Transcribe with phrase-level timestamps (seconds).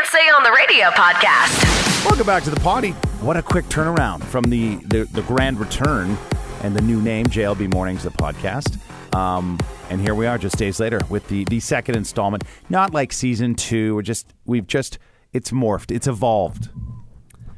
[0.00, 2.06] Can't Say on the Radio podcast.
[2.06, 2.92] Welcome back to the party.
[3.20, 6.16] What a quick turnaround from the, the, the grand return
[6.62, 8.78] and the new name, JLB Mornings, the podcast.
[9.14, 9.58] Um,
[9.90, 12.44] and here we are just days later with the, the second installment.
[12.70, 13.94] Not like season two.
[13.94, 14.98] We're just, we've just,
[15.34, 16.70] it's morphed, it's evolved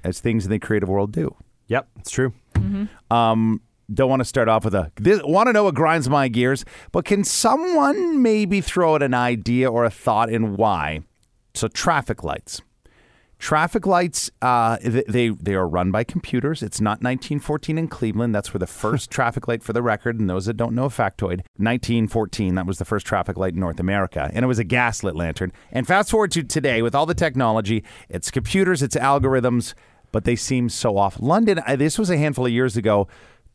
[0.03, 1.37] as things in the creative world do.
[1.69, 2.33] Yep, it's true.
[3.09, 3.61] Um,
[3.95, 6.65] don't want to start off with a this, want to know what grinds my gears,
[6.91, 11.03] but can someone maybe throw out an idea or a thought in why?
[11.55, 12.63] So traffic lights.
[13.39, 16.63] Traffic lights, uh, they they are run by computers.
[16.63, 18.33] It's not 1914 in Cleveland.
[18.33, 20.91] That's where the first traffic light, for the record, and those that don't know a
[20.91, 22.55] factoid, 1914.
[22.55, 25.51] That was the first traffic light in North America, and it was a gaslit lantern.
[25.73, 29.75] And fast forward to today, with all the technology, it's computers, it's algorithms,
[30.13, 31.19] but they seem so off.
[31.19, 33.09] London, uh, this was a handful of years ago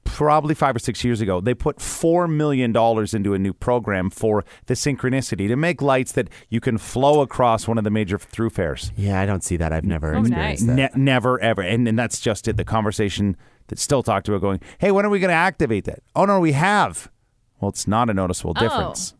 [0.07, 2.75] probably five or six years ago, they put $4 million
[3.15, 7.67] into a new program for the synchronicity to make lights that you can flow across
[7.67, 8.91] one of the major thoroughfares.
[8.95, 9.71] Yeah, I don't see that.
[9.71, 10.77] I've never Oh, experienced nice.
[10.77, 10.95] that.
[10.98, 11.62] Ne- never, ever.
[11.62, 12.57] And, and that's just it.
[12.57, 15.99] The conversation that still talked about going, hey, when are we going to activate that?
[16.15, 17.12] Oh, no, we have.
[17.60, 18.60] Well, it's not a noticeable oh.
[18.60, 19.13] difference.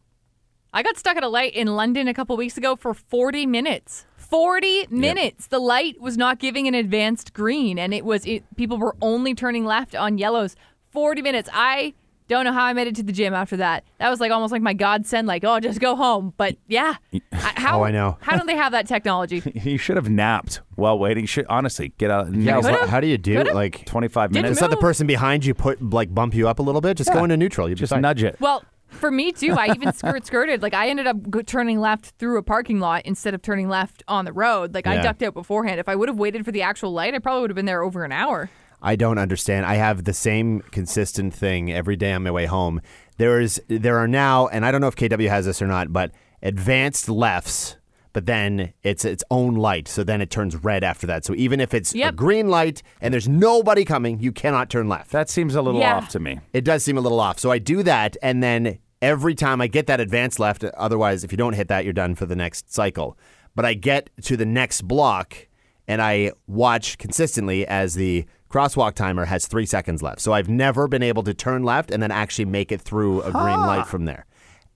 [0.74, 4.06] I got stuck at a light in London a couple weeks ago for 40 minutes.
[4.18, 5.48] 40 minutes.
[5.48, 9.34] The light was not giving an advanced green, and it was it, people were only
[9.34, 10.56] turning left on yellows.
[10.98, 11.48] 40 minutes.
[11.54, 11.94] I
[12.28, 13.84] don't know how I made it to the gym after that.
[14.00, 16.34] That was like almost like my godsend, like, oh, just go home.
[16.38, 16.96] But yeah,
[17.32, 18.18] how, Oh, I know.
[18.20, 19.44] how don't they have that technology?
[19.68, 21.28] You should have napped while waiting.
[21.28, 22.34] Should honestly get out.
[22.34, 22.72] Yeah, Could've.
[22.82, 23.54] what, how do you do Could've.
[23.54, 23.86] like?
[23.86, 24.60] 25 Didn't minutes.
[24.60, 26.98] Just let the person behind you put like bump you up a little bit.
[26.98, 27.26] Just go Yeah.
[27.26, 27.70] into neutral.
[27.70, 28.38] You Just nudge it.
[28.40, 30.64] Well, for me too, I even skirt skirted.
[30.64, 34.26] Like I ended up turning left through a parking lot instead of turning left on
[34.26, 34.74] the road.
[34.74, 35.80] Like I ducked out beforehand.
[35.80, 37.84] If I would have waited for the actual light, I probably would have been there
[37.84, 38.50] over an hour.
[38.82, 39.66] I don't understand.
[39.66, 42.82] I have the same consistent thing every day on my way home.
[43.18, 45.92] There is there are now, and I don't know if KW has this or not,
[45.92, 46.12] but
[46.44, 47.76] advanced lefts.
[48.14, 51.24] But then it's its own light, so then it turns red after that.
[51.24, 55.12] So even if it's a green light and there's nobody coming, you cannot turn left.
[55.12, 55.98] That seems a little Yeah.
[55.98, 56.40] off to me.
[56.52, 57.38] It does seem a little off.
[57.38, 61.32] So I do that, and then every time I get that advanced left, otherwise, if
[61.32, 63.16] you don't hit that, you're done for the next cycle.
[63.54, 65.48] But I get to the next block,
[65.88, 70.22] and I watch consistently as the crosswalk timer has three seconds left.
[70.22, 73.32] So I've never been able to turn left and then actually make it through a
[73.32, 74.26] green light from there.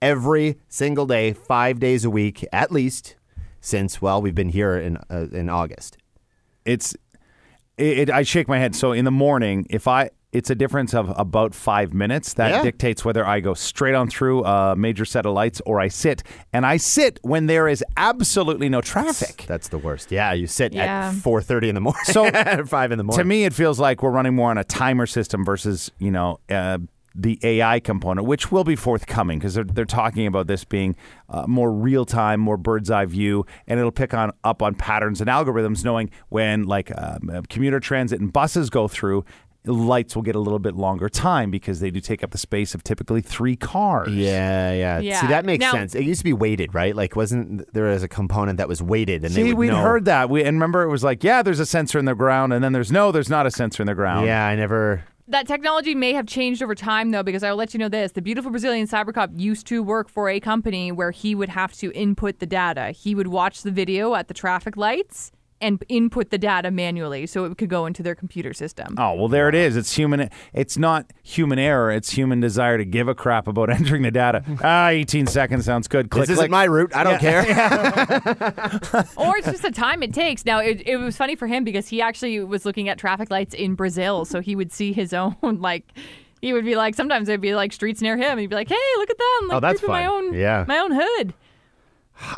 [0.00, 3.16] Every single day, five days a week, at least,
[3.60, 5.96] since well, we've been here in uh, in August.
[6.64, 6.96] it's
[7.82, 8.74] it, it, I shake my head.
[8.74, 12.62] So in the morning, if I it's a difference of about five minutes that Yeah.
[12.62, 16.22] dictates whether I go straight on through a major set of lights or I sit.
[16.54, 19.44] And I sit when there is absolutely no traffic.
[19.46, 20.10] That's the worst.
[20.10, 21.08] Yeah, you sit Yeah.
[21.10, 22.00] at four thirty in the morning.
[22.04, 23.18] So, at five in the morning.
[23.22, 26.40] To me, it feels like we're running more on a timer system versus you know.
[26.48, 26.78] Uh,
[27.14, 30.96] the AI component, which will be forthcoming, because they're, they're talking about this being
[31.28, 35.20] uh, more real time, more bird's eye view, and it'll pick on up on patterns
[35.20, 39.24] and algorithms, knowing when like um, uh, commuter transit and buses go through,
[39.64, 42.74] lights will get a little bit longer time because they do take up the space
[42.74, 44.08] of typically three cars.
[44.12, 44.98] Yeah, yeah.
[44.98, 45.20] Yeah.
[45.20, 45.94] See, that makes Now- sense.
[45.94, 46.96] It used to be weighted, right?
[46.96, 49.76] Like, wasn't there was a component that was weighted, and they See, would we'd know.
[49.76, 50.28] heard that.
[50.30, 52.72] We and remember it was like, yeah, there's a sensor in the ground, and then
[52.72, 54.26] there's no, there's not a sensor in the ground.
[54.26, 55.04] Yeah, I never.
[55.28, 58.10] That technology may have changed over time, though, because I will let you know this.
[58.12, 61.72] The beautiful Brazilian cyber cop used to work for a company where he would have
[61.74, 62.90] to input the data.
[62.90, 65.30] He would watch the video at the traffic lights
[65.62, 68.94] and input the data manually so it could go into their computer system.
[68.98, 69.76] Oh well, there it is.
[69.76, 70.28] It's human.
[70.52, 71.90] It's not human error.
[71.90, 74.44] It's human desire to give a crap about entering the data.
[74.62, 76.10] ah, 18 seconds sounds good.
[76.10, 76.94] Click, This isn't my route.
[76.94, 77.42] I don't care.
[79.16, 80.44] or it's just the time it takes.
[80.44, 83.54] Now, it, it was funny for him because he actually was looking at traffic lights
[83.54, 85.84] in Brazil, so he would see his own, like,
[86.40, 88.68] he would be like, sometimes there'd be like streets near him, and he'd be like,
[88.68, 89.48] hey, look at them.
[89.48, 90.64] Like, Oh, that's creeping my own, Yeah.
[90.66, 91.34] my own hood.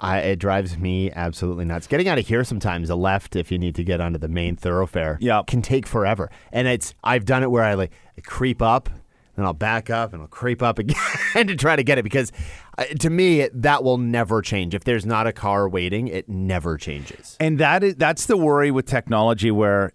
[0.01, 1.87] I, it drives me absolutely nuts.
[1.87, 4.57] Getting out of here sometimes, a left if you need to get onto the main
[4.57, 5.47] thoroughfare, Yep.
[5.47, 6.31] can take forever.
[6.53, 7.93] And it's I've done it where I like
[8.27, 8.89] creep up,
[9.37, 10.95] then I'll back up and I'll creep up again
[11.35, 12.33] to try to get it because
[12.79, 14.75] uh, to me that will never change.
[14.75, 17.37] If there's not a car waiting, it never changes.
[17.41, 19.93] And that is that's the worry with technology where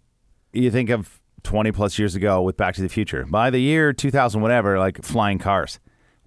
[0.54, 3.26] you think of 20 plus years ago with Back to the Future.
[3.26, 5.80] By the year 2000 whatever, like flying cars.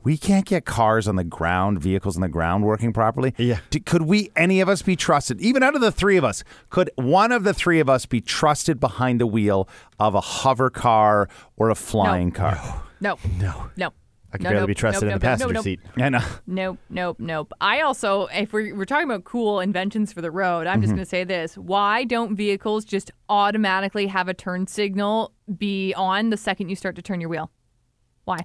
[0.04, 3.34] We can't get cars on the ground, vehicles on the ground working properly.
[3.38, 3.60] Yeah.
[3.70, 5.40] D- Could we, any of us, be trusted?
[5.40, 8.20] Even out of the three of us, could one of the three of us be
[8.20, 9.68] trusted behind the wheel
[10.00, 12.82] of a hover car or a flying car?
[13.00, 13.16] No.
[13.38, 13.70] No.
[13.76, 13.92] No.
[14.34, 15.80] I can No, barely nope, be trusted nope, in the nope, passenger nope, seat.
[15.98, 16.20] I know.
[16.46, 17.52] Nope, nope, nope.
[17.60, 20.82] I also, if we're, we're talking about cool inventions for the road, I'm Mm-hmm.
[20.82, 21.56] just going to say this.
[21.58, 26.96] Why don't vehicles just automatically have a turn signal be on the second you start
[26.96, 27.50] to turn your wheel?
[28.24, 28.38] Why?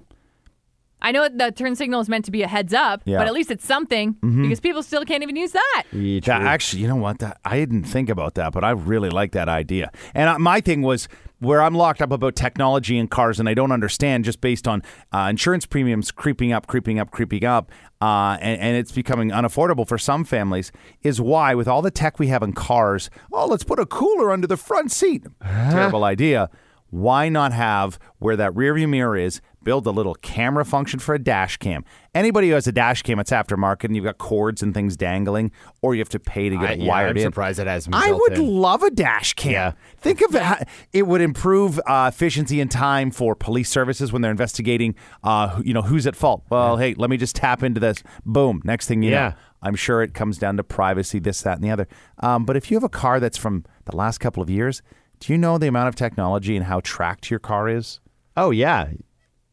[1.00, 3.18] I know the turn signal is meant to be a heads up, Yeah.
[3.18, 5.84] but at least it's something because people still can't even use that.
[5.92, 7.20] Yeah, That, actually, you know what?
[7.20, 9.92] That, I didn't think about that, but I really like that idea.
[10.14, 11.08] And uh, my thing was
[11.38, 14.82] where I'm locked up about technology in cars and I don't understand just based on
[15.12, 17.70] uh, insurance premiums creeping up, creeping up, creeping up,
[18.00, 20.72] uh, and, and it's becoming unaffordable for some families,
[21.02, 24.32] is why, with all the tech we have in cars, oh, let's put a cooler
[24.32, 25.24] under the front seat.
[25.42, 26.50] Terrible idea.
[26.90, 29.40] Why not have where that rearview mirror is?
[29.64, 31.84] Build a little camera function for a dash cam.
[32.14, 35.50] Anybody who has a dash cam, it's aftermarket, and you've got cords and things dangling,
[35.82, 37.22] or you have to pay to get I, it yeah, wired I'm in.
[37.24, 38.46] surprised it hasn't I would in.
[38.46, 39.52] love a dash cam.
[39.52, 39.72] Yeah.
[39.98, 40.68] Think of it.
[40.92, 44.94] It would improve uh, efficiency and time for police services when they're investigating.
[45.24, 46.44] Uh, you know who's at fault.
[46.50, 48.02] Well, hey, let me just tap into this.
[48.24, 48.62] Boom.
[48.64, 49.28] Next thing you Yeah.
[49.30, 51.88] know, I'm sure it comes down to privacy, this, that, and the other.
[52.20, 54.82] Um, but if you have a car that's from the last couple of years,
[55.20, 57.98] do you know the amount of technology and how tracked your car is?
[58.36, 58.90] Oh yeah.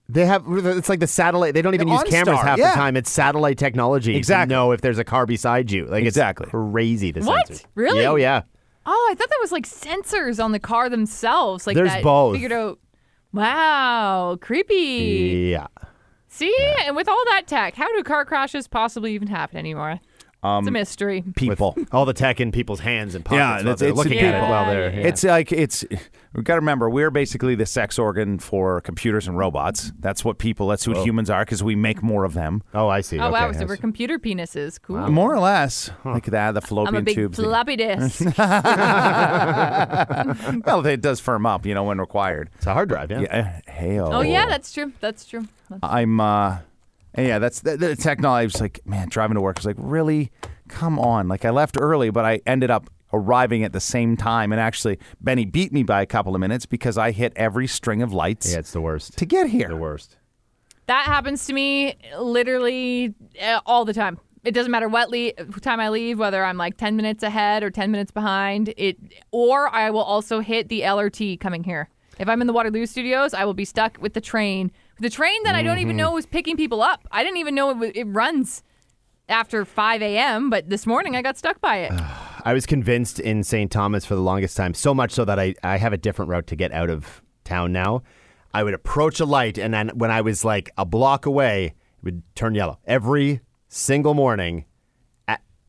[0.08, 1.54] They have it's like the satellite.
[1.56, 2.72] They don't even The use cameras half yeah.
[2.72, 2.96] the time.
[2.96, 4.54] It's satellite technology Exactly.
[4.54, 5.86] to know if there's a car beside you.
[5.88, 6.44] Like Exactly.
[6.46, 7.12] it's crazy.
[7.12, 7.48] The What?
[7.50, 7.66] sensors.
[7.74, 8.02] Really?
[8.04, 8.42] Yeah, oh yeah.
[8.86, 11.66] Oh, I thought that was like sensors on the car themselves.
[11.66, 12.36] Like There's that both.
[12.36, 12.80] Figured out.
[13.34, 15.50] Wow, creepy.
[15.52, 15.68] Yeah.
[16.28, 16.56] See,
[16.86, 20.00] and with all that tech, how do car crashes possibly even happen anymore?
[20.44, 21.24] It's a mystery.
[21.36, 21.76] People.
[21.92, 24.20] All the tech in people's hands and pockets Yeah, while that's- they're it's looking the
[24.20, 24.90] at it while they're.
[24.92, 25.00] Yeah.
[25.00, 25.08] yeah.
[25.08, 25.84] It's like it's.
[26.34, 29.94] We've got to remember we're basically the sex organ for computers and robots.
[30.00, 30.68] That's what people.
[30.68, 32.62] That's what humans are because we make more of them.
[32.74, 33.18] oh, I see.
[33.20, 34.80] Oh wow, okay, so we're computer penises.
[34.82, 35.10] Cool.
[35.10, 37.38] More or less, like that, the fallopian I'm a big tubes.
[37.40, 38.22] floppy disk.
[40.66, 42.50] well, it does firm up, you know, when required.
[42.56, 43.10] It's a hard drive.
[43.12, 43.22] Yeah.
[43.22, 44.92] Yeah, hey, oh yeah, that's true.
[45.00, 45.48] That's true.
[45.82, 46.20] I'm.
[46.20, 46.58] uh
[47.18, 48.44] Yeah, that's the, the technology.
[48.44, 49.58] I was like, man, driving to work.
[49.58, 50.32] I was like, really,
[50.68, 51.28] come on.
[51.28, 55.00] Like I left early, but I ended up arriving at the same time, and actually,
[55.22, 58.52] Benny beat me by a couple of minutes because I hit every string of lights
[58.52, 59.18] Yeah, it's the worst.
[59.18, 59.70] to get here.
[59.70, 60.18] The worst.
[60.88, 64.20] That happens to me literally uh, all the time.
[64.44, 67.72] It doesn't matter what le- time I leave, whether I'm like 10 minutes ahead or
[67.72, 68.72] 10 minutes behind.
[68.78, 68.98] It
[69.32, 71.90] or I will also hit the LRT coming here.
[72.20, 74.72] If I'm in the Waterloo studios, I will be stuck with the train.
[75.00, 75.98] The train that I don't even mm-hmm.
[75.98, 77.08] know is picking people up.
[77.12, 78.64] I didn't even know it, w- it runs
[79.28, 81.92] after 5 a.m., but this morning I got stuck by it.
[82.46, 83.72] I was convinced in St.
[83.72, 86.48] Thomas for the longest time, so much so that I, I have a different route
[86.48, 88.04] to get out of town now.
[88.54, 92.04] I would approach a light, and then when I was like a block away, it
[92.04, 94.66] would turn yellow every single morning.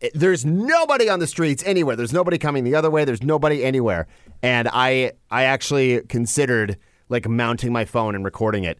[0.00, 1.96] It- There's nobody on the streets anywhere.
[1.96, 3.04] There's nobody coming the other way.
[3.04, 4.06] There's nobody anywhere.
[4.42, 6.76] And I I actually considered
[7.08, 8.78] like mounting my phone and recording it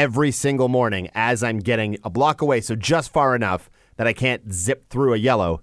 [0.00, 4.14] every single morning as I'm getting a block away, so just far enough that I
[4.14, 5.60] can't zip through a yellow.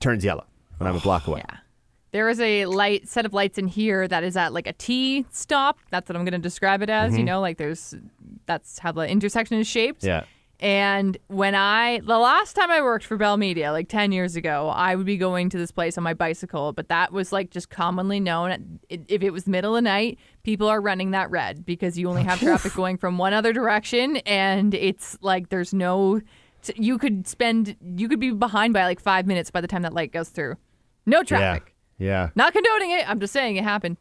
[0.00, 0.46] Turns yellow
[0.78, 1.42] when I'm a block away.
[1.46, 1.58] Yeah.
[2.12, 5.26] There is a light set of lights in here that is at like a T
[5.30, 5.78] stop.
[5.90, 7.12] That's what I'm going to describe it as.
[7.12, 7.26] You mm-hmm.
[7.26, 7.94] know, like there's
[8.46, 10.02] that's how the intersection is shaped.
[10.02, 10.24] Yeah.
[10.62, 14.68] And when I, the last time I worked for Bell Media, like 10 years ago,
[14.68, 17.68] I would be going to this place on my bicycle, but that was like just
[17.68, 18.78] commonly known.
[18.88, 22.38] If it was middle of night, people are running that red because you only have
[22.38, 24.18] traffic going from one other direction.
[24.18, 26.20] And it's like there's no,
[26.76, 29.94] you could spend, you could be behind by like five minutes by the time that
[29.94, 30.54] light goes through.
[31.06, 31.74] No traffic.
[31.98, 32.06] Yeah.
[32.06, 32.28] Yeah.
[32.36, 33.10] Not condoning it.
[33.10, 33.96] I'm just saying it happened.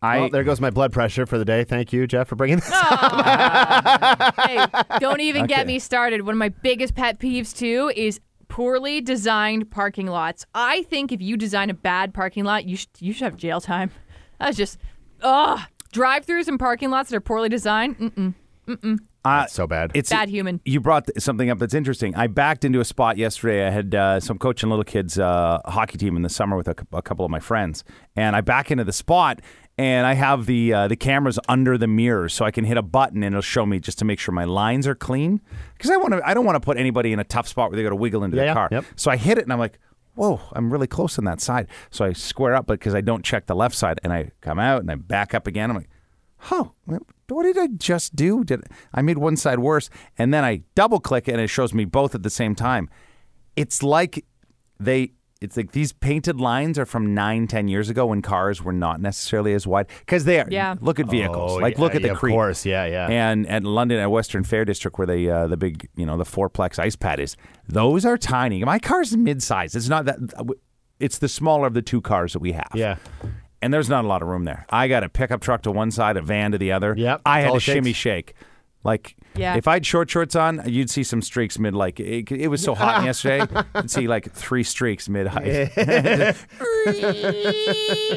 [0.00, 1.64] I well, there goes my blood pressure for the day.
[1.64, 2.70] Thank you, Jeff, for bringing this.
[2.72, 4.34] up.
[4.46, 4.64] hey,
[5.00, 6.22] don't even get me started.
[6.22, 10.46] One of my biggest pet peeves too is poorly designed parking lots.
[10.54, 13.60] I think if you design a bad parking lot, you should you should have jail
[13.60, 13.90] time.
[14.40, 14.78] That's just
[15.22, 15.60] ugh.
[15.90, 17.98] Drive-throughs and parking lots that are poorly designed.
[17.98, 18.34] Mm-mm.
[18.66, 18.98] mm-mm.
[19.24, 19.90] uh, so bad.
[19.94, 20.60] it's Bad human.
[20.66, 22.14] You brought th- something up that's interesting.
[22.14, 23.66] I backed into a spot yesterday.
[23.66, 26.76] I had uh, some coaching little kids uh, hockey team in the summer with a,
[26.92, 27.84] a couple of my friends,
[28.14, 29.40] and I back into the spot,
[29.78, 32.82] and I have the uh, the cameras under the mirrors, so I can hit a
[32.82, 35.40] button and it'll show me just to make sure my lines are clean.
[35.74, 37.76] Because I want to, I don't want to put anybody in a tough spot where
[37.76, 38.68] they got to wiggle into Yeah, the yeah, car.
[38.72, 38.84] yep.
[38.96, 39.78] So I hit it, and I'm like.
[40.14, 41.68] Whoa, I'm really close on that side.
[41.90, 44.58] So I square up but because I don't check the left side and I come
[44.58, 45.70] out and I back up again.
[45.70, 45.88] I'm like,
[46.50, 46.72] oh,
[47.28, 48.42] what did I just do?
[48.42, 51.72] Did I made one side worse, and then I double click it and it shows
[51.72, 52.90] me both at the same time.
[53.54, 54.24] It's like
[54.80, 55.12] they.
[55.40, 59.00] It's like these painted lines are from nine, ten years ago when cars were not
[59.00, 59.86] necessarily as wide.
[60.00, 60.48] Because they are.
[60.50, 60.74] Yeah.
[60.80, 61.52] Look at vehicles.
[61.52, 63.06] Oh, like yeah, look at the yeah, of course, yeah, yeah.
[63.08, 66.24] And at London at Western Fair District, where they uh, the big you know the
[66.24, 67.36] fourplex ice pad is,
[67.68, 68.64] those are tiny.
[68.64, 69.76] My car's mid-size.
[69.76, 70.18] It's not that.
[70.98, 72.96] It's the smaller of the two cars that we have yeah.
[73.62, 74.66] and there's not a lot of room there.
[74.70, 76.94] I got a pickup truck to one side, a van to the other.
[76.96, 78.34] Yep, I had all to shimmy shake.
[78.84, 79.56] Like, Yeah.
[79.56, 81.74] if I had short shorts on, you'd see some streaks mid.
[81.74, 83.44] Like, it, it was so hot yesterday,
[83.74, 85.70] you'd see like three streaks mid height.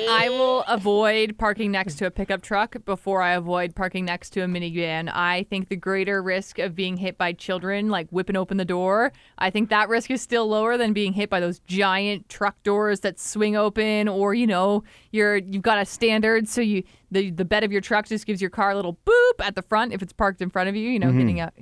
[0.10, 4.42] I will avoid parking next to a pickup truck before I avoid parking next to
[4.42, 5.10] a minivan.
[5.14, 9.12] I think the greater risk of being hit by children, like whipping open the door,
[9.38, 13.02] I think that risk is still lower than being hit by those giant truck doors
[13.02, 17.46] that swing open, or you know, you're you've got a standard, so you the the
[17.46, 20.02] bed of your truck just gives your car a little boop at the front if
[20.02, 20.90] it's parked in front of you.
[20.90, 21.20] You know, Mm-hmm.
[21.20, 21.54] getting out,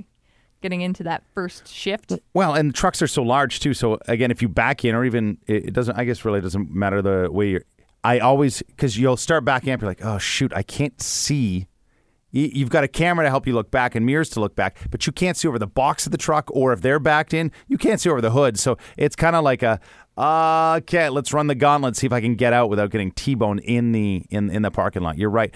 [0.61, 2.13] getting into that first shift.
[2.33, 3.73] Well, and the trucks are so large too.
[3.73, 7.01] So again, if you back in, or even it doesn't, I guess really doesn't matter
[7.01, 7.63] the way you're.
[8.03, 9.81] I always because you'll start backing up.
[9.81, 11.67] You're like, oh shoot, I can't see.
[12.31, 15.07] You've got a camera to help you look back and mirrors to look back, but
[15.07, 17.75] you can't see over the box of the truck, or if they're backed in, you
[17.75, 18.59] can't see over the hood.
[18.59, 19.79] So it's kind of like a
[20.19, 23.91] okay, let's run the gauntlet, see if I can get out without getting t-boned in
[23.91, 25.17] the in in the parking lot.
[25.17, 25.53] You're right.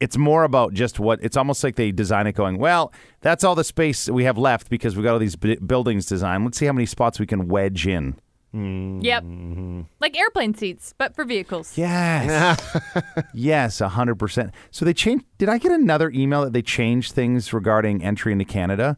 [0.00, 3.54] It's more about just what it's almost like they design it going, well, that's all
[3.54, 6.44] the space we have left because we've got all these b- buildings designed.
[6.44, 8.16] Let's see how many spots we can wedge in.
[8.54, 9.00] Mm-hmm.
[9.00, 11.76] Yep, like airplane seats, but for vehicles.
[11.76, 12.78] Yes.
[13.34, 14.52] yes, 100%.
[14.70, 15.24] So they changed.
[15.38, 18.96] Did I get another email that they changed things regarding entry into Canada?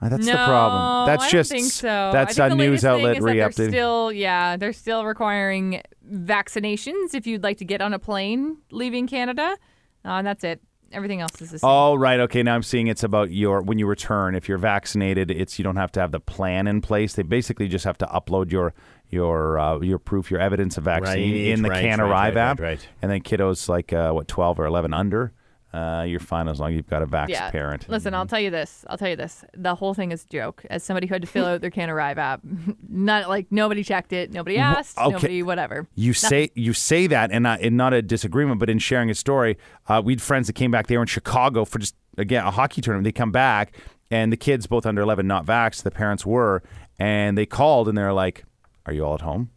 [0.00, 1.06] Uh, that's no, the problem.
[1.06, 2.10] That's I just think so.
[2.12, 3.68] that's I a think the news outlet is re-updating.
[3.70, 9.06] Still, yeah, they're still requiring vaccinations if you'd like to get on a plane leaving
[9.06, 9.56] Canada.
[10.04, 10.60] Uh, and that's it.
[10.92, 11.68] Everything else is the same.
[11.68, 12.20] Oh, right.
[12.20, 12.42] Okay.
[12.44, 14.34] Now I'm seeing it's about your when you return.
[14.36, 17.14] If you're vaccinated, it's you don't have to have the plan in place.
[17.14, 18.72] They basically just have to upload your
[19.10, 22.34] your uh, your proof, your evidence of vaccine Right, in the right, Can right, Arrive
[22.36, 22.60] right, app.
[22.60, 22.88] right, right.
[23.02, 25.32] And then kiddos like uh, what 12 or 11 under,
[25.76, 27.50] uh, you're fine as long as you've got a vax yeah.
[27.50, 27.86] parent.
[27.86, 28.86] Listen, I'll tell you this.
[28.88, 29.44] I'll tell you this.
[29.54, 30.64] The whole thing is a joke.
[30.70, 32.40] As somebody who had to fill out their Can Arrive app,
[32.88, 35.12] not like nobody checked it, nobody asked, okay.
[35.12, 35.86] nobody whatever.
[35.94, 39.14] You say you say that, and not, and not a disagreement, but in sharing a
[39.14, 40.86] story, uh, we had friends that came back.
[40.86, 43.04] They were in Chicago for just again a hockey tournament.
[43.04, 43.76] They come back,
[44.10, 45.82] and the kids, both under eleven, not vaxxed.
[45.82, 46.62] The parents were,
[46.98, 48.44] and they called, and they're like,
[48.86, 49.50] "Are you all at home?"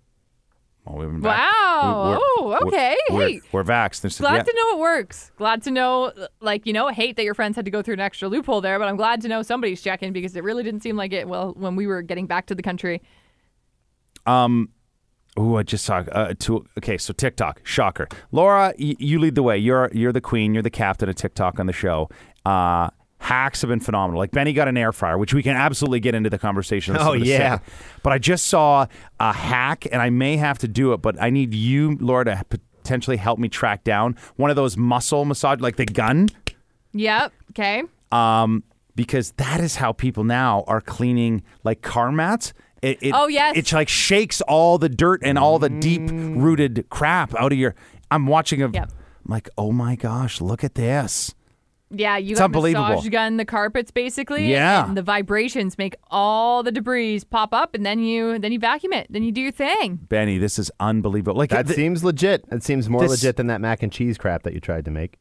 [0.98, 2.12] Been vac- Wow.
[2.12, 2.98] we- Oh, okay.
[3.12, 3.41] We're, Hey.
[3.51, 4.12] we're vaxxed.
[4.12, 5.31] Said, Glad "Yeah." to know it works.
[5.38, 8.00] Glad to know, like, you know, hate that your friends had to go through an
[8.00, 10.96] extra loophole there, but I'm glad to know somebody's checking because it really didn't seem
[10.96, 13.01] like it, well, when we were getting back to the country.
[14.25, 14.69] Um
[15.38, 15.98] Oh, I just saw.
[16.12, 18.08] Uh, two, okay, so TikTok, shocker.
[18.31, 19.58] Laura, y- you lead the way.
[19.58, 20.53] You're you're the queen.
[20.55, 22.10] You're the captain of TikTok on the show.
[22.46, 22.89] Uh,
[23.30, 24.20] hacks have been phenomenal.
[24.20, 26.98] Like Benny got an air fryer, which we can absolutely get into the conversation.
[27.00, 27.58] Oh, yeah.
[27.58, 27.74] second.
[28.02, 28.88] But I just saw
[29.20, 30.98] a hack, and I may have to do it.
[31.02, 35.26] But I need you, Laura, to potentially help me track down one of those muscle
[35.26, 36.30] massage, like the gun.
[36.94, 37.32] Yep.
[37.52, 37.84] Okay.
[38.12, 38.64] um,
[38.96, 42.54] because that is how people now are cleaning like car mats.
[42.82, 43.56] It, it, Oh, yes.
[43.56, 47.76] it like shakes all the dirt and all the deep rooted crap out of your.
[48.12, 48.70] I'm watching a.
[48.70, 48.92] Yep.
[49.26, 51.34] I'm like, oh my gosh, look at this.
[51.91, 52.88] Yeah, you It's got unbelievable.
[52.89, 54.48] massage gun the carpets basically.
[54.51, 54.86] Yeah.
[54.88, 58.93] And the vibrations make all the debris pop up and then you then you vacuum
[58.93, 59.08] it.
[59.10, 59.96] Then you do your thing.
[60.08, 61.36] Benny, this is unbelievable.
[61.38, 62.46] Like That th- seems legit.
[62.51, 64.91] It seems more This- legit than that mac and cheese crap that you tried to
[64.91, 65.17] make.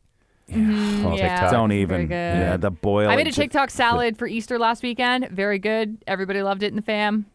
[0.51, 1.51] Mm, yeah.
[1.51, 2.09] Don't even.
[2.11, 3.09] Yeah, the boil.
[3.09, 5.29] I made a it- TikTok salad for Easter last weekend.
[5.31, 5.99] Very good.
[6.07, 7.27] Everybody loved it in the fam.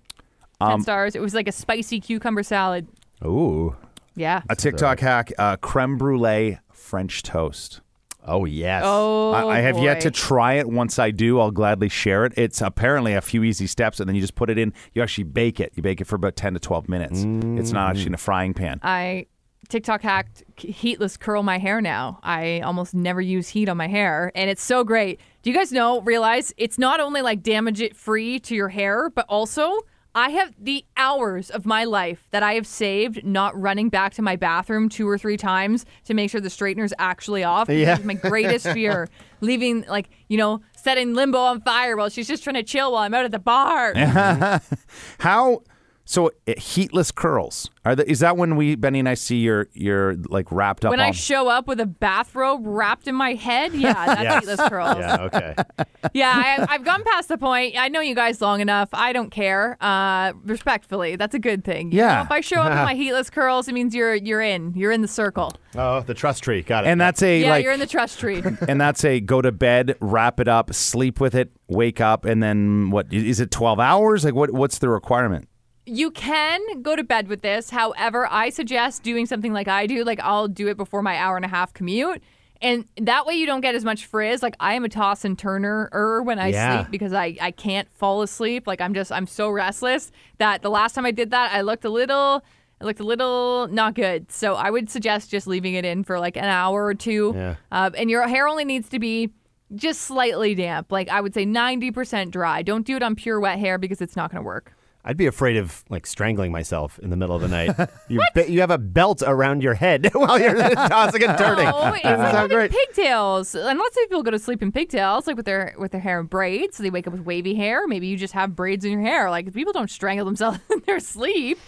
[0.61, 1.15] Ten Um, stars.
[1.15, 2.87] It was like a spicy cucumber salad.
[3.25, 3.75] Ooh.
[4.15, 4.41] Yeah.
[4.49, 7.81] A TikTok hack: uh, creme brulee French toast.
[8.25, 8.83] Oh yes.
[8.85, 10.67] Oh, I, I oh, have yet to try it.
[10.67, 12.33] Once I do, I'll gladly share it.
[12.37, 14.73] It's apparently a few easy steps, and then you just put it in.
[14.93, 15.73] You actually bake it.
[15.75, 17.23] You bake it for about ten to twelve minutes.
[17.59, 18.21] It's not actually in a mm.
[18.21, 18.79] frying pan.
[18.81, 19.27] I
[19.69, 22.19] TikTok hacked heatless curl my hair now.
[22.23, 25.19] I almost never use heat on my hair, and it's so great.
[25.41, 26.01] Do you guys know?
[26.01, 29.79] Realize it's not only like damage it free to your hair, but also
[30.15, 34.21] I have the hours of my life that I have saved not running back to
[34.21, 37.67] my bathroom two or three times to make sure the straightener's actually off.
[37.69, 37.97] Yeah.
[38.03, 39.09] My greatest fear.
[39.41, 43.03] Leaving like, you know, setting limbo on fire while she's just trying to chill while
[43.03, 43.93] I'm out at the bar.
[45.19, 45.63] How?
[46.05, 49.67] So uh, heatless curls are the, is that when we Benny and I see your
[49.73, 50.91] your like wrapped up?
[50.91, 54.43] When I all- show up with a bathrobe wrapped in my head, yeah, that's Yes.
[54.45, 54.97] heatless curls.
[54.99, 55.17] Yeah.
[55.21, 55.55] Okay.
[56.13, 57.75] Yeah, I, I've gone past the point.
[57.77, 58.89] I know you guys long enough.
[58.91, 59.77] I don't care.
[59.81, 61.93] Uh, respectfully, that's a good thing.
[61.93, 62.15] You Yeah.
[62.15, 64.73] know, if I show up in my heatless curls, it means you're you're in.
[64.75, 65.53] You're in the circle.
[65.77, 66.61] oh, the trust tree.
[66.61, 66.89] Got it.
[66.89, 68.43] and that's a Yeah, like you're in the trust tree.
[68.67, 72.43] and that's a go to bed, wrap it up, sleep with it, wake up, and
[72.43, 73.49] then what is it?
[73.49, 74.25] Twelve hours?
[74.25, 74.51] Like what?
[74.51, 75.47] What's the requirement?
[75.85, 77.69] You can go to bed with this.
[77.69, 80.03] However, I suggest doing something like I do.
[80.03, 82.21] Like I'll do it before my hour and a half commute.
[82.61, 84.41] And that way you don't get as much frizz.
[84.41, 86.79] Like I am a toss and turner er when I Yeah.
[86.83, 88.65] sleep because I, I can't fall asleep.
[88.67, 91.83] Like I'm just I'm so restless that the last time I did that I looked
[91.83, 92.41] a little
[92.79, 94.31] I looked a little not good.
[94.31, 97.33] So I would suggest just leaving it in for like an hour or two.
[97.35, 97.55] Yeah.
[97.71, 99.31] Uh, and your hair only needs to be
[99.75, 100.91] just slightly damp.
[100.91, 102.61] Like I would say 90% dry.
[102.61, 104.71] Don't do it on pure wet hair because it's not going to work.
[105.05, 107.71] I'd be afraid of like strangling myself in the middle of the night.
[108.07, 111.67] you be- you have a belt around your head while you're tossing and turning.
[111.67, 112.71] Oh, it's Doesn't like having great.
[112.71, 113.53] pigtails.
[113.53, 116.21] And lots of people go to sleep in pigtails, like with their with their hair
[116.21, 116.77] in braids.
[116.77, 117.85] So they wake up with wavy hair.
[117.85, 119.29] Maybe you just have braids in your hair.
[119.29, 121.59] Like people don't strangle themselves in their sleep.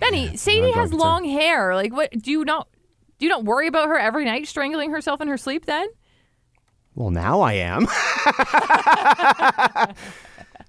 [0.00, 1.00] Benny, Sadie has concerned.
[1.00, 1.74] long hair.
[1.74, 2.10] Like what?
[2.12, 2.66] Do you not
[3.18, 5.66] do you not worry about her every night strangling herself in her sleep?
[5.66, 5.86] Then
[6.94, 7.86] Well, now I am.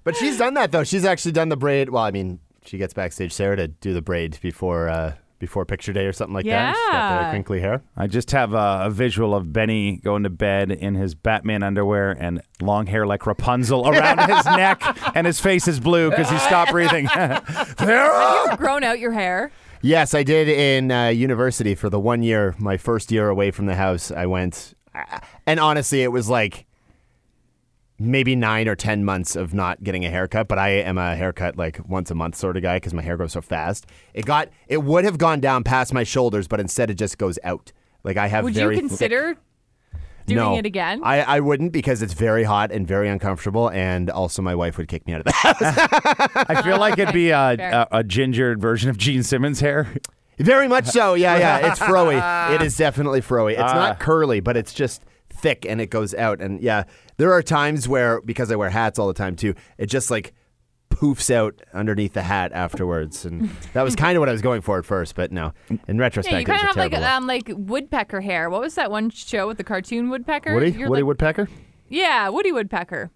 [0.04, 0.84] But she's done that though.
[0.84, 1.88] She's actually done the braid.
[1.90, 5.92] Well, I mean, she gets backstage Sarah to do the braid before uh, before picture
[5.92, 6.74] day or something like that.
[6.76, 7.24] She's got Yeah.
[7.24, 7.82] the crinkly hair.
[7.96, 12.12] I just have a, a visual of Benny going to bed in his Batman underwear
[12.12, 14.80] and long hair like Rapunzel around his neck,
[15.16, 17.08] and his face is blue because he stopped breathing.
[17.78, 18.56] Sarah!
[18.56, 19.50] grown out your hair.
[19.84, 23.66] Yes, I did in uh, university for the one year, my first year away from
[23.66, 24.12] the house.
[24.12, 24.74] I went,
[25.46, 26.66] and honestly, it was like
[28.02, 30.48] maybe nine or ten months of not getting a haircut.
[30.48, 33.16] But I am a haircut like once a month sort of guy because my hair
[33.16, 33.86] grows so fast.
[34.14, 37.38] It got, it would have gone down past my shoulders, but instead it just goes
[37.44, 37.72] out.
[38.04, 39.36] Like I have Would you very thick- consider
[40.26, 41.00] doing no, it again?
[41.04, 44.88] I, I wouldn't because it's very hot and very uncomfortable, and also my wife would
[44.88, 46.44] kick me out of the house.
[46.48, 47.72] I feel like it'd be a, Fair.
[47.92, 49.92] a, a gingered version of Gene Simmons' hair.
[50.38, 51.14] Very much so.
[51.14, 51.70] Yeah, yeah.
[51.70, 52.54] It's froey.
[52.54, 53.52] It is definitely froey.
[53.52, 53.74] It's Ah.
[53.74, 55.02] not curly, but it's just
[55.42, 56.40] thick and it goes out.
[56.40, 56.84] And yeah,
[57.18, 60.32] there are times where because I wear hats all the time too, it just like
[60.90, 63.24] poofs out underneath the hat afterwards.
[63.24, 65.52] And that was kind of what I was going for at first, but no.
[65.88, 67.02] In retrospect, yeah, you kind of have like look.
[67.02, 68.48] um like woodpecker hair.
[68.48, 70.54] What was that one show with the cartoon woodpecker?
[70.54, 71.48] Woody, You're Woody like- Woodpecker.
[71.88, 73.10] Yeah, Woody Woodpecker.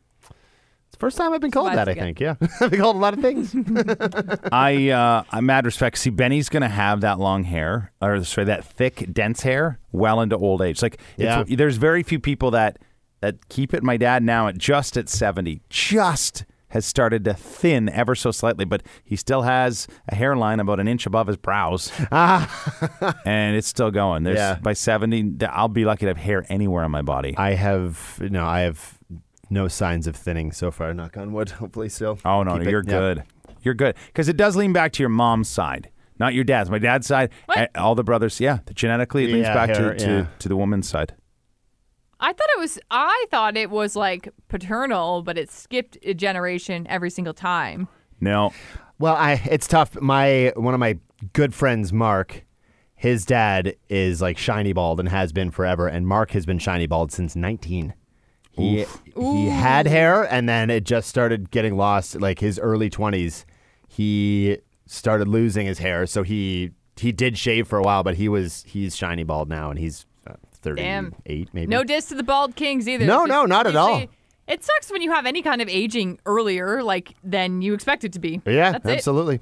[0.97, 1.91] It's the first time I've been called that.
[1.91, 2.21] I think.
[2.21, 3.55] Yeah, I've been called a lot of things.
[4.53, 5.99] I, uh, I'm mad respect.
[5.99, 10.37] See, Benny's gonna have that long hair, or sorry, that thick, dense hair, well into
[10.37, 10.81] old age.
[10.81, 11.57] Like, it's, Yeah.
[11.57, 12.79] there's very few people that
[13.21, 13.83] that keep it.
[13.83, 18.65] My dad now at just at 70, just has started to thin ever so slightly,
[18.65, 23.91] but he still has a hairline about an inch above his brows, and it's still
[23.91, 24.23] going.
[24.25, 24.59] There's Yeah.
[24.61, 27.35] by 70, I'll be lucky to have hair anywhere on my body.
[27.37, 28.45] I have no.
[28.47, 28.96] I have
[29.51, 30.93] no signs of thinning so far.
[30.95, 31.51] Knock on wood.
[31.63, 32.19] Hopefully, still.
[32.25, 32.91] Oh no, Keep no it- you're yeah.
[32.91, 33.23] good.
[33.63, 36.71] You're good because it does lean back to your mom's side, not your dad's.
[36.71, 37.71] My dad's side, What?
[37.77, 40.27] all the brothers, yeah, genetically it leans Yeah, back hair, to, to, yeah.
[40.39, 41.15] to the woman's side.
[42.21, 42.79] I thought it was.
[42.91, 47.89] I thought it was like paternal, but it skipped a generation every single time.
[48.21, 48.53] No,
[48.99, 50.01] Well, I it's tough.
[50.01, 50.99] My one of my
[51.35, 52.45] good friends, Mark,
[52.95, 56.87] his dad is like shiny bald and has been forever, and Mark has been shiny
[56.87, 57.93] bald since 19.
[58.57, 62.21] He he had hair, and then it just started getting lost.
[62.21, 63.45] Like his early 20s,
[63.89, 66.07] he started losing his hair.
[66.07, 69.71] So he he did shave for a while, but he was he's shiny bald now,
[69.71, 71.15] and he's uh, 38 Damn.
[71.53, 71.67] maybe.
[71.67, 73.05] No diss to the bald kings either.
[73.07, 74.05] No, It's no, not at all.
[74.49, 78.13] It sucks when you have any kind of aging earlier, like than you expect it
[78.13, 78.41] to be.
[78.47, 78.91] yeah, That's it.
[78.93, 79.41] absolutely.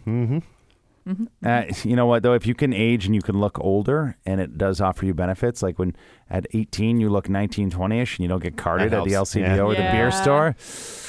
[1.06, 2.32] Hmm uh, you know what though?
[2.32, 5.62] If you can age and you can look older, and it does offer you benefits,
[5.62, 5.94] like when
[6.30, 9.56] at 18 you look 19, 20ish, and you don't get carded at the helps, LCBO
[9.56, 9.60] yeah.
[9.60, 10.56] or the beer store.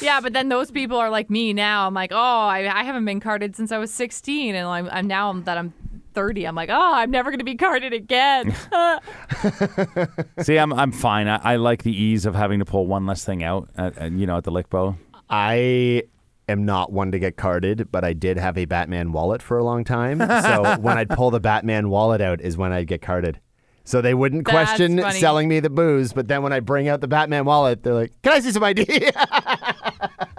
[0.02, 1.88] Yeah, but then those people are like me now.
[1.88, 5.08] I'm like, oh, I, I haven't been carded since I was 16, and I'm, I'm
[5.08, 5.74] now that I'm
[6.16, 6.48] 30.
[6.48, 8.56] I'm like, oh, I'm never going to be carded again.
[10.42, 11.28] See, I'm I'm fine.
[11.28, 14.12] I, I like the ease of having to pull one less thing out, at, at,
[14.14, 14.96] you know, at the lick bow.
[15.30, 16.04] I
[16.48, 19.64] am not one to get carded, but I did have a Batman wallet for a
[19.64, 20.20] long time.
[20.20, 23.40] So when I'd pull the Batman wallet out is when I'd get carded.
[23.88, 25.20] So they wouldn't That's question funny.
[25.20, 28.20] selling me the booze, but then when I bring out the Batman wallet, they're like,
[28.24, 28.84] "Can I see some ID?"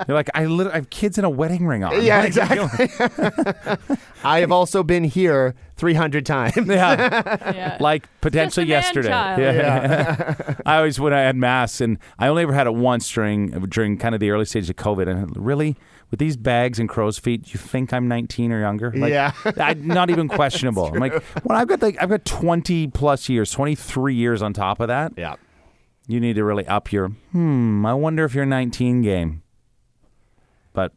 [0.09, 2.03] You're like, I literally I have kids in a wedding ring on.
[2.05, 2.88] yeah, What exactly.
[4.25, 6.55] I have also been here 300 times.
[6.66, 7.53] Yeah.
[7.55, 7.77] yeah.
[7.81, 9.09] like potentially yesterday.
[9.11, 9.57] man-child.
[9.57, 10.55] Yeah.
[10.66, 13.97] I always when I had mass, and I only ever had it once during during
[13.97, 15.09] kind of the early stages of COVID.
[15.09, 15.77] And really,
[16.11, 18.92] with these bags and crow's feet, you think I'm 19 or younger?
[18.92, 19.33] Like, Yeah.
[19.57, 20.87] I, not even questionable.
[20.87, 24.81] I'm like, when I've got like I've got 20 plus years, 23 years on top
[24.81, 25.12] of that.
[25.16, 25.37] yeah.
[26.09, 27.09] You need to really up your.
[27.33, 27.85] Hmm.
[27.85, 29.42] I wonder if you're 19 game.
[30.73, 30.92] But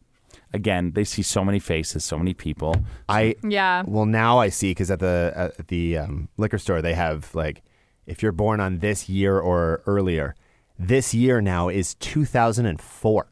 [0.52, 2.76] again, they see so many faces, so many people.
[3.08, 3.82] I yeah.
[3.84, 7.62] Well, now I see because at the at the um, liquor store they have like,
[8.06, 10.36] if you're born on this year or earlier,
[10.78, 13.29] this year now is 2004.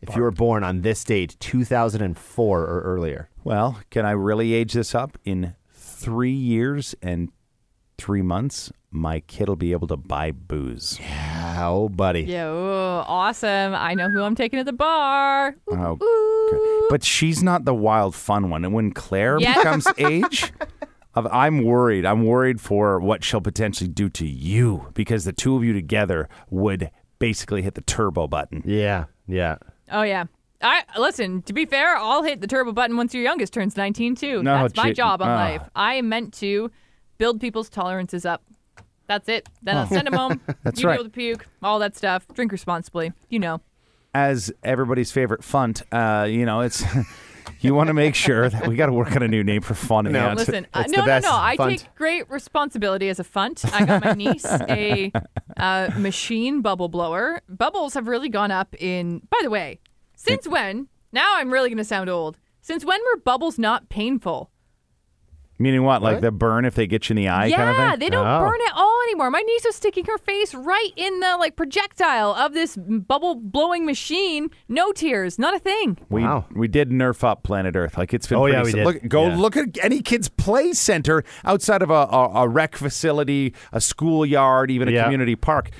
[0.00, 3.28] If you were born on this date, 2004 or earlier.
[3.44, 5.18] Well, can I really age this up?
[5.24, 7.30] In three years and
[7.96, 10.98] three months, my kid will be able to buy booze.
[11.00, 12.22] Yeah, oh, buddy.
[12.22, 13.74] Yeah, ooh, awesome.
[13.74, 15.56] I know who I'm taking to the bar.
[15.70, 16.86] Ooh, Oh, ooh.
[16.90, 18.64] But she's not the wild fun one.
[18.64, 19.54] And when Claire Yeah.
[19.56, 20.52] becomes age,
[21.14, 22.06] I'm worried.
[22.06, 26.28] I'm worried for what she'll potentially do to you because the two of you together
[26.48, 28.62] would basically hit the turbo button.
[28.64, 29.56] Yeah, yeah.
[29.90, 30.24] Oh yeah.
[30.60, 31.42] I listen.
[31.42, 34.42] To be fair, I'll hit the turbo button once your youngest turns 19 too.
[34.42, 35.34] No, That's my job on ah.
[35.34, 35.62] life.
[35.76, 36.70] I am meant to
[37.16, 38.42] build people's tolerances up.
[39.06, 39.48] That's it.
[39.62, 40.40] Then I'll send them home.
[40.64, 40.96] That's you right.
[40.96, 42.26] deal with the puke, all that stuff.
[42.34, 43.12] Drink responsibly.
[43.28, 43.60] You know.
[44.14, 46.82] As everybody's favorite funt, uh, you know, it's
[47.60, 49.74] you want to make sure that we got to work on a new name for
[49.74, 50.10] fun.
[50.10, 50.38] No, Ant.
[50.38, 51.36] Listen, uh, it's no, the best no, no.
[51.36, 51.70] I funt.
[51.70, 53.64] take great responsibility as a funt.
[53.72, 55.12] I got my niece a
[55.56, 57.42] uh, machine bubble blower.
[57.48, 59.20] Bubbles have really gone up in.
[59.30, 59.80] By the way,
[60.16, 60.88] since when?
[61.12, 62.38] Now I'm really going to sound old.
[62.60, 64.50] Since when were bubbles not painful?
[65.60, 66.02] Meaning what?
[66.02, 66.22] Like What?
[66.22, 67.98] the burn if they get you in the eye yeah, kind of thing?
[67.98, 68.38] they don't Oh.
[68.40, 69.30] burn at all anymore.
[69.30, 73.84] My niece was sticking her face right in the like projectile of this bubble blowing
[73.84, 74.50] machine.
[74.68, 75.98] No tears, not a thing.
[76.08, 76.44] We Wow.
[76.54, 77.98] we did nerf up planet Earth.
[77.98, 78.38] Like it's been.
[78.38, 78.84] Oh, pretty yeah, we did.
[78.84, 79.36] Look, go Yeah.
[79.36, 84.70] look at any kid's play center outside of a, a, a rec facility, a schoolyard,
[84.70, 85.04] even a Yeah.
[85.04, 85.70] community park.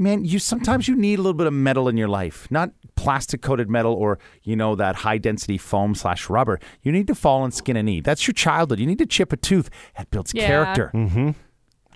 [0.00, 3.42] Man, you sometimes you need a little bit of metal in your life, not plastic
[3.42, 6.60] coated metal or you know that high density foam slash rubber.
[6.82, 8.00] You need to fall on skin and knee.
[8.00, 8.78] That's your childhood.
[8.78, 9.68] You need to chip a tooth.
[9.96, 10.46] That builds Yeah.
[10.46, 10.90] character.
[10.94, 11.30] Mm-hmm.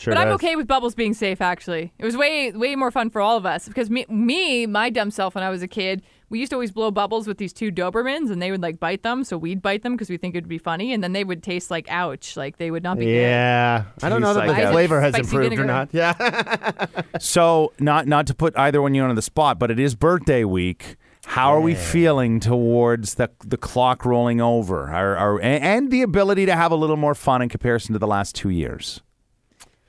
[0.03, 1.41] Sure but I'm okay with bubbles being safe.
[1.41, 4.91] Actually, it was way way more fun for all of us because me, me, my
[4.91, 7.53] dumb self when I was a kid, we used to always blow bubbles with these
[7.53, 10.35] two Dobermans, and they would like bite them, so we'd bite them because we think
[10.35, 13.05] it'd be funny, and then they would taste like ouch, like they would not be
[13.05, 13.21] good.
[13.21, 15.91] Yeah, I don't know that Tastes the flavor has spicy improved or not.
[15.93, 16.87] Yeah,
[17.21, 19.95] So not not to put either one of you on the spot, but it is
[19.95, 20.97] birthday week.
[21.27, 26.03] How are we feeling towards the the clock rolling over, our, our, and and the
[26.03, 29.01] ability to have a little more fun in comparison to the last two years?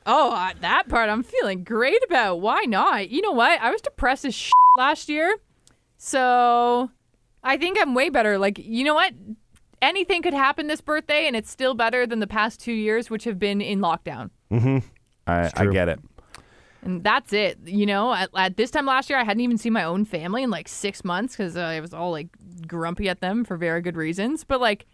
[0.06, 2.42] Oh, uh, that part I'm feeling great about.
[2.42, 3.10] Why not?
[3.10, 3.62] You know what?
[3.62, 5.38] I was depressed as shit last year,
[5.98, 6.90] so
[7.44, 8.38] I think I'm way better.
[8.38, 9.14] Like, you know what?
[9.82, 13.24] Anything could happen this birthday, and it's still better than the past two years, which
[13.26, 14.30] have been in lockdown.
[14.52, 14.80] Mm-hmm.
[15.28, 16.00] I, I get it.
[16.82, 17.58] And that's it.
[17.66, 20.44] You know, at, at this time last year, I hadn't even seen my own family
[20.44, 22.28] in like six months because uh, I was all like
[22.68, 24.44] grumpy at them for very good reasons.
[24.44, 24.86] But like,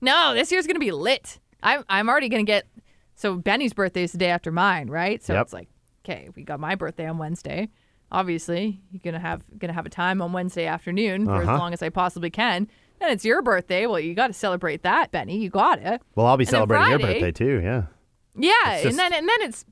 [0.00, 1.38] no, this year's gonna be lit.
[1.62, 2.66] I'm I'm already gonna get.
[3.18, 5.20] So Benny's birthday is the day after mine, right?
[5.24, 5.42] So Yep.
[5.42, 5.68] it's like,
[6.04, 7.68] okay, we got my birthday on Wednesday.
[8.12, 11.58] Obviously, you're gonna have gonna have a time on Wednesday afternoon for as Uh-huh.
[11.58, 12.68] long as I possibly can.
[13.00, 13.86] And it's your birthday.
[13.86, 15.36] Well, you got to celebrate that, Benny.
[15.38, 16.00] You got it.
[16.14, 17.60] well, I'll be then celebrating your birthday too.
[17.62, 17.82] Yeah,
[18.36, 18.52] Yeah,
[18.82, 19.64] just- and then and then it's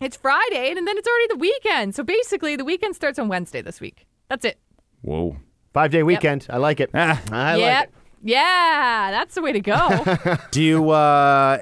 [0.00, 1.94] it's Friday, and then it's already the weekend.
[1.96, 4.06] So basically, the weekend starts on Wednesday this week.
[4.28, 4.58] That's it.
[5.02, 5.36] Whoa.
[5.72, 6.46] five day weekend.
[6.48, 6.90] I like it.
[6.94, 7.20] Ah.
[7.32, 7.94] I yeah, like it.
[8.22, 10.04] yeah, that's the way to go.
[10.52, 10.90] Do you?
[10.90, 11.58] uh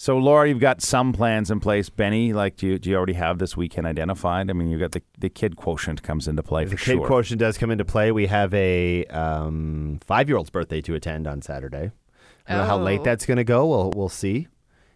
[0.00, 1.90] So Laura, you've got some plans in place.
[1.90, 4.48] Benny, like, do you do you already have this weekend identified?
[4.48, 7.06] I mean, you've got the the kid quotient comes into play The for kid sure.
[7.08, 8.12] quotient does come into play.
[8.12, 11.90] We have a um, five year old's birthday to attend on Saturday.
[12.46, 13.04] I don't know how late Oh.
[13.04, 13.66] that's going to go.
[13.66, 14.46] We'll we'll see.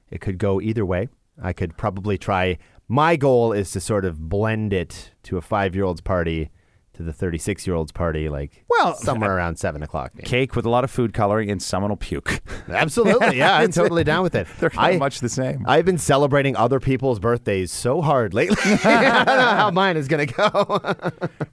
[0.08, 1.08] It could go either way.
[1.42, 2.58] I could probably try.
[2.86, 6.50] My goal is to sort of blend it to a five year old's party
[6.94, 10.12] to the thirty six year old's party, like Well, somewhere around seven o'clock.
[10.14, 10.28] maybe.
[10.28, 12.40] Cake with a lot of food coloring and someone will puke.
[12.68, 14.46] Absolutely, yeah, I'm totally down with it.
[14.60, 15.64] They're kind I- of much the same.
[15.66, 18.56] I've been celebrating other people's birthdays so hard lately.
[18.84, 20.80] I don't know how mine is going to go.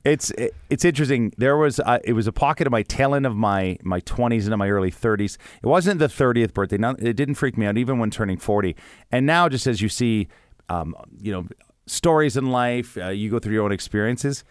[0.04, 1.34] It's it- it's interesting.
[1.38, 4.46] There was uh, it was a pocket of my tail end of my my twenties
[4.46, 5.38] into my early thirties.
[5.64, 6.78] It wasn't the thirtieth birthday.
[6.78, 8.76] Now it didn't freak me out even when turning forty.
[9.12, 10.28] And now, just as you see,
[10.70, 11.48] um, you know,
[11.88, 14.44] stories in life, uh, you go through your own experiences.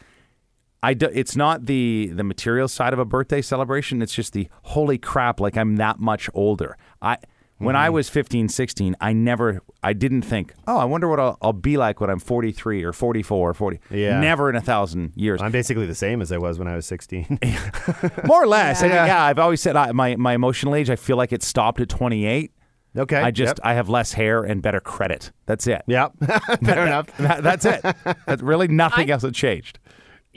[0.82, 4.00] I do, it's not the the material side of a birthday celebration.
[4.02, 6.76] It's just the holy crap, like I'm that much older.
[7.02, 7.18] I
[7.60, 7.82] when Mm-hmm.
[7.86, 11.52] I was 15, 16, I never, I didn't think, oh, I wonder what I'll, I'll
[11.52, 13.80] be like when I'm 43 or 44 or 40.
[13.90, 14.20] Yeah.
[14.20, 15.42] Never in a thousand years.
[15.42, 17.40] I'm basically the same as I was when I was 16.
[18.26, 18.80] More or less.
[18.80, 19.06] I mean, Yeah.
[19.06, 21.88] yeah, I've always said I, my, my emotional age, I feel like it stopped at
[21.88, 22.52] 28.
[22.96, 23.16] okay.
[23.16, 23.60] I just, Yep.
[23.64, 25.32] I have less hair and better credit.
[25.46, 25.82] That's it.
[25.88, 26.12] Yep.
[26.64, 27.08] Fair enough.
[27.16, 27.80] That- that's it.
[28.24, 29.80] That's really nothing I- else has changed.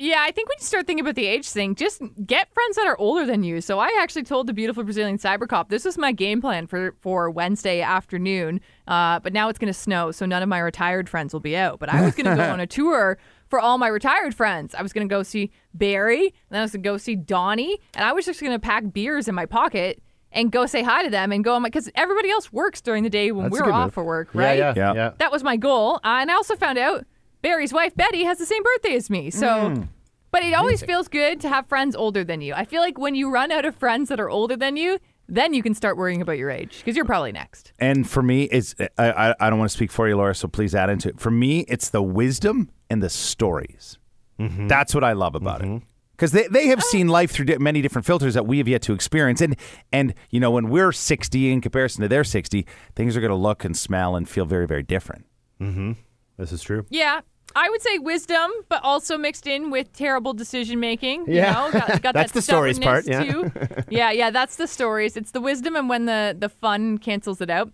[0.01, 2.87] Yeah, I think when you start thinking about the age thing, just get friends that
[2.87, 3.61] are older than you.
[3.61, 6.95] So I actually told the beautiful Brazilian cyber cop this is my game plan for
[7.01, 8.61] for Wednesday afternoon.
[8.87, 11.55] Uh, but now it's going to snow, so none of my retired friends will be
[11.55, 11.79] out.
[11.79, 13.17] But I was going to go on a tour
[13.49, 14.73] for all my retired friends.
[14.73, 17.15] I was going to go see Barry, and then I was going to go see
[17.15, 20.01] Donnie, and I was just going to pack beers in my pocket.
[20.33, 23.09] And go say hi to them and go on because everybody else works during the
[23.09, 23.93] day when That's we're off move.
[23.93, 24.57] for work, Yeah, right?
[24.57, 24.73] Yeah.
[24.77, 24.93] Yeah.
[24.93, 25.11] Yeah.
[25.17, 25.95] That was my goal.
[26.05, 27.03] Uh, and I also found out
[27.41, 29.29] Barry's wife, Betty, has the same birthday as me.
[29.29, 29.83] So, hmm.
[30.31, 32.53] but it always feels good to have friends older than you.
[32.53, 35.53] I feel like when you run out of friends that are older than you, then
[35.53, 37.71] you can start worrying about your age because you're probably next.
[37.79, 40.47] And for me, it's I, I, I don't want to speak for you, Laura, so
[40.47, 41.19] please add into it.
[41.19, 43.97] For me, it's the wisdom and the stories.
[44.39, 44.67] Mm-hmm.
[44.67, 45.67] That's what I love about it.
[45.67, 45.85] Mm-hmm.
[46.11, 46.89] Because they, they have oh.
[46.91, 49.41] seen life through di- many different filters that we have yet to experience.
[49.41, 49.55] And,
[49.91, 53.35] and you know, when we're 60 in comparison to their 60, things are going to
[53.35, 55.25] look and smell and feel very, very different.
[55.59, 55.93] Mm-hmm.
[56.37, 56.85] This is true.
[56.89, 57.21] Yeah.
[57.55, 61.27] I would say wisdom, but also mixed in with terrible decision making.
[61.27, 61.51] You Yeah.
[61.53, 63.83] know, got, got That's that the stories part, stubbornness, Too.
[63.89, 65.17] yeah, yeah, that's the stories.
[65.17, 67.71] It's the wisdom and when the the fun cancels it out.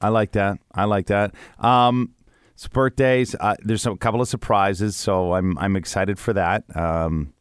[0.00, 0.58] I like that.
[0.74, 1.34] I like that.
[1.58, 2.14] Um,
[2.52, 3.34] it's birthdays.
[3.38, 6.64] Uh, there's a couple of surprises, so I'm I'm excited for that.
[6.76, 7.32] Um,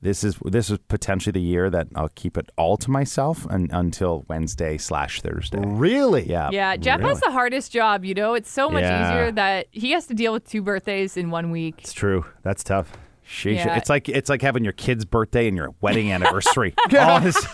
[0.00, 3.68] this is this is potentially the year that I'll keep it all to myself un,
[3.72, 5.60] until Wednesday slash Thursday.
[5.64, 6.28] Really?
[6.28, 6.50] Yeah.
[6.52, 8.04] Yeah, Jeff has the hardest job.
[8.04, 9.10] You know, it's so much Yeah.
[9.10, 11.76] easier that he has to deal with two birthdays in one week.
[11.80, 12.24] It's true.
[12.42, 12.92] That's tough.
[13.28, 13.56] Sheesh.
[13.56, 13.76] Yeah.
[13.76, 16.74] It's like it's like having your kid's birthday and your wedding anniversary.
[16.98, 17.46] All this-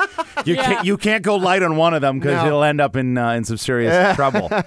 [0.47, 0.63] you Yeah.
[0.65, 2.47] can't you can't go light on one of them because No.
[2.47, 4.49] it'll end up in uh, in some serious trouble.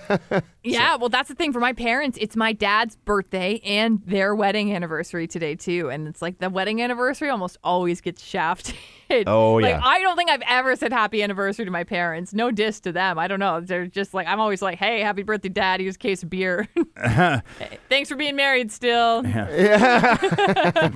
[0.63, 2.17] Yeah, well, that's the thing for my parents.
[2.19, 6.81] It's my dad's birthday and their wedding anniversary today too, and it's like the wedding
[6.81, 8.75] anniversary almost always gets shafted.
[9.25, 9.79] Oh, like, yeah.
[9.81, 12.33] I don't think I've ever said happy anniversary to my parents.
[12.33, 13.17] No diss to them.
[13.17, 13.61] I don't know.
[13.61, 15.79] They're just like I'm always like, hey, happy birthday, dad.
[15.79, 16.67] Here's a case of beer.
[17.01, 17.39] Hey,
[17.87, 19.23] Thanks for being married still.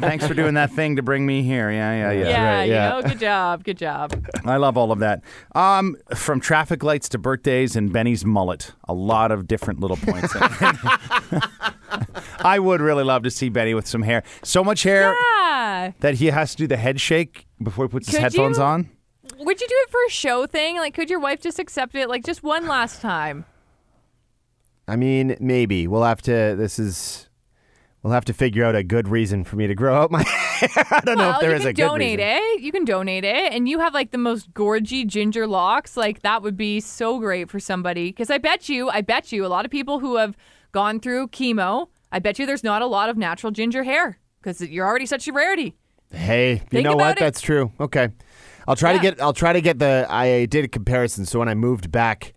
[0.01, 1.69] Yeah, Thanks for doing that thing to bring me here.
[1.71, 2.43] Yeah, yeah, yeah.
[2.55, 2.89] right, you yeah.
[2.89, 4.25] know, good job, good job.
[4.45, 5.21] I love all of that.
[5.55, 10.33] Um, from traffic lights to birthdays and Benny's mullet, a lot of different little points.
[12.39, 14.23] I would really love to see Benny with some hair.
[14.43, 15.91] So much hair Yeah.
[15.99, 18.63] that he has to do the head shake before he puts his headphones you?
[18.63, 18.89] on.
[19.37, 20.77] Would you do it for a show thing?
[20.77, 23.45] Like, could your wife just accept it, like, just one last time?
[24.87, 26.55] I mean, maybe we'll have to.
[26.57, 27.29] This is.
[28.03, 30.69] We'll have to figure out a good reason for me to grow out my hair.
[30.89, 32.33] I don't know if there is a is can a good donate reason.
[32.35, 32.61] it.
[32.61, 35.95] You can donate it, and you have like the most gorgy ginger locks.
[35.95, 38.09] Like that would be so great for somebody.
[38.09, 40.35] Because I bet you, I bet you, a lot of people who have
[40.71, 44.61] gone through chemo, I bet you there's not a lot of natural ginger hair because
[44.61, 45.75] you're already such a rarity.
[46.11, 47.17] Hey, you know what?
[47.17, 47.19] it.
[47.19, 47.71] That's true.
[47.79, 48.09] Okay,
[48.67, 49.21] I'll try to get.
[49.21, 50.07] I'll try to get the.
[50.09, 51.25] I did a comparison.
[51.27, 52.33] So when I moved back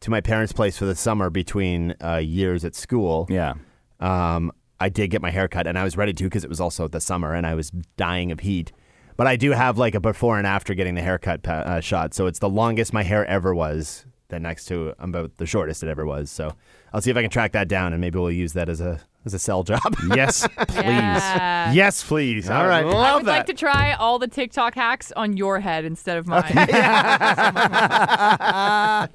[0.00, 3.54] to my parents' place for the summer between uh, years at school, Yeah.
[4.00, 6.60] um, I did get my hair cut, and I was ready to because it was
[6.60, 8.72] also the summer, and I was dying of heat.
[9.16, 12.26] But I do have like a before and after getting the haircut uh, shot, so
[12.26, 14.06] it's the longest my hair ever was.
[14.28, 16.30] Then next to about the shortest it ever was.
[16.30, 16.54] So
[16.92, 19.00] I'll see if I can track that down, and maybe we'll use that as a
[19.24, 19.80] as a sell job.
[20.14, 20.84] Yes, please.
[20.84, 21.72] Yeah.
[21.72, 22.50] Yes, please.
[22.50, 22.84] All right.
[22.84, 23.36] I I love would that.
[23.38, 26.44] like to try all the TikTok hacks on your head instead of mine.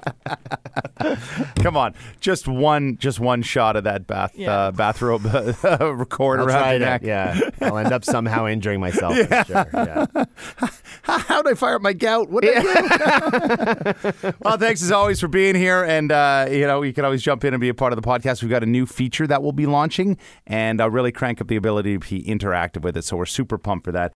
[1.56, 4.52] Come on, just one, just one shot of that bath Yeah.
[4.54, 7.02] uh, bathrobe uh, record I'll around your neck.
[7.04, 7.40] yeah.
[7.62, 9.16] I'll end up somehow injuring myself.
[9.18, 9.66] For sure.
[9.74, 10.06] Yeah.
[11.04, 12.30] How did I fire up my gout?
[12.30, 14.34] What did I do?
[14.42, 17.44] well, thanks as always for being here, and uh, you know you can always jump
[17.44, 18.42] in and be a part of the podcast.
[18.42, 19.99] We've got a new feature that we'll be launching,
[20.48, 23.04] and uh, really crank up the ability to be interactive with it.
[23.04, 24.08] So we're super pumped for that.